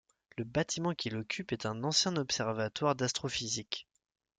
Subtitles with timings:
[0.35, 3.87] Le bâtiment qu'il occupe est un ancien observatoire d'astrophysique.